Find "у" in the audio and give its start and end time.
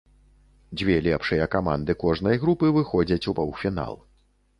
3.33-3.35